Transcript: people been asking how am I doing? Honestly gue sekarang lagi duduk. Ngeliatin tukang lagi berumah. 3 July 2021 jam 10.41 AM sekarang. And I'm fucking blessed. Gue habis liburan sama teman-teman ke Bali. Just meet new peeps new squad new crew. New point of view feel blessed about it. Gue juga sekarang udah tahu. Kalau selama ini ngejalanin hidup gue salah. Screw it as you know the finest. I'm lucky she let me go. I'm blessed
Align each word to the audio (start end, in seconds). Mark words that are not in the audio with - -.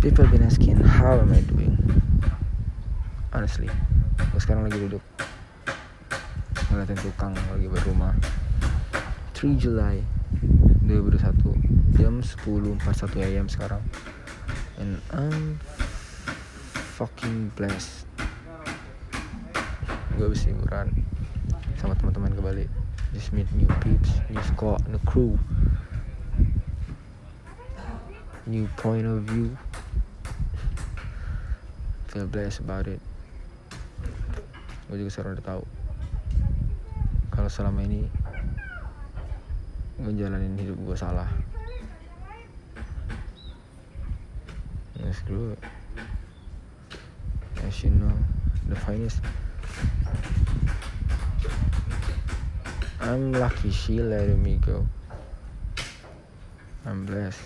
people 0.00 0.26
been 0.28 0.42
asking 0.42 0.80
how 0.80 1.12
am 1.20 1.28
I 1.28 1.44
doing? 1.44 1.76
Honestly 3.36 3.68
gue 4.16 4.40
sekarang 4.40 4.64
lagi 4.64 4.80
duduk. 4.80 5.04
Ngeliatin 6.72 6.96
tukang 7.04 7.36
lagi 7.36 7.68
berumah. 7.68 8.16
3 9.36 9.60
July 9.60 10.00
2021 10.88 12.00
jam 12.00 12.24
10.41 12.24 12.80
AM 13.20 13.46
sekarang. 13.52 13.84
And 14.80 15.04
I'm 15.12 15.60
fucking 16.96 17.52
blessed. 17.52 18.08
Gue 20.16 20.32
habis 20.32 20.48
liburan 20.48 20.96
sama 21.76 21.92
teman-teman 22.00 22.32
ke 22.32 22.40
Bali. 22.40 22.66
Just 23.12 23.36
meet 23.36 23.52
new 23.52 23.68
peeps 23.84 24.16
new 24.32 24.40
squad 24.48 24.80
new 24.88 25.00
crew. 25.04 25.36
New 28.48 28.64
point 28.80 29.04
of 29.04 29.28
view 29.28 29.60
feel 32.10 32.26
blessed 32.26 32.66
about 32.66 32.90
it. 32.90 32.98
Gue 34.90 34.98
juga 34.98 35.14
sekarang 35.14 35.38
udah 35.38 35.46
tahu. 35.46 35.62
Kalau 37.30 37.46
selama 37.46 37.86
ini 37.86 38.02
ngejalanin 40.02 40.58
hidup 40.58 40.74
gue 40.82 40.98
salah. 40.98 41.30
Screw 45.10 45.58
it 45.58 45.62
as 47.66 47.82
you 47.82 47.90
know 47.90 48.14
the 48.70 48.78
finest. 48.78 49.18
I'm 53.02 53.34
lucky 53.34 53.74
she 53.74 53.98
let 53.98 54.30
me 54.38 54.62
go. 54.62 54.86
I'm 56.86 57.06
blessed 57.06 57.42